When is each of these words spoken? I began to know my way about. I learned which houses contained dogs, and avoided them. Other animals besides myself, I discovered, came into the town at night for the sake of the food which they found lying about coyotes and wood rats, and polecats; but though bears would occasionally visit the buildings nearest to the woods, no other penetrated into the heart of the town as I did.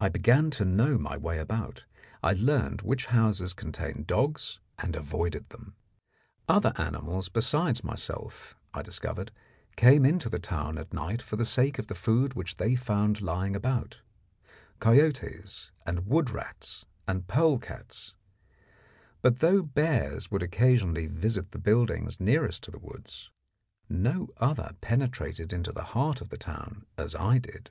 I 0.00 0.08
began 0.08 0.48
to 0.52 0.64
know 0.64 0.96
my 0.96 1.18
way 1.18 1.38
about. 1.38 1.84
I 2.22 2.32
learned 2.32 2.80
which 2.80 3.04
houses 3.12 3.52
contained 3.52 4.06
dogs, 4.06 4.58
and 4.78 4.96
avoided 4.96 5.50
them. 5.50 5.74
Other 6.48 6.72
animals 6.78 7.28
besides 7.28 7.84
myself, 7.84 8.56
I 8.72 8.80
discovered, 8.80 9.32
came 9.76 10.06
into 10.06 10.30
the 10.30 10.38
town 10.38 10.78
at 10.78 10.94
night 10.94 11.20
for 11.20 11.36
the 11.36 11.44
sake 11.44 11.78
of 11.78 11.88
the 11.88 11.94
food 11.94 12.32
which 12.32 12.56
they 12.56 12.74
found 12.74 13.20
lying 13.20 13.54
about 13.54 14.00
coyotes 14.80 15.70
and 15.84 16.06
wood 16.06 16.30
rats, 16.30 16.86
and 17.06 17.28
polecats; 17.28 18.14
but 19.20 19.40
though 19.40 19.60
bears 19.62 20.30
would 20.30 20.42
occasionally 20.42 21.06
visit 21.06 21.50
the 21.52 21.58
buildings 21.58 22.18
nearest 22.18 22.62
to 22.62 22.70
the 22.70 22.78
woods, 22.78 23.30
no 23.90 24.28
other 24.38 24.70
penetrated 24.80 25.52
into 25.52 25.70
the 25.70 25.84
heart 25.92 26.22
of 26.22 26.30
the 26.30 26.38
town 26.38 26.86
as 26.96 27.14
I 27.14 27.36
did. 27.36 27.68